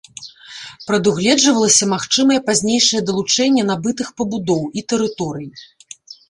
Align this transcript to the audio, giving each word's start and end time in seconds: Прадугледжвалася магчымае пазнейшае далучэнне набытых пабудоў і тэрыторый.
Прадугледжвалася 0.87 1.87
магчымае 1.93 2.37
пазнейшае 2.47 3.01
далучэнне 3.11 3.67
набытых 3.69 4.07
пабудоў 4.23 4.63
і 4.81 4.85
тэрыторый. 4.95 5.47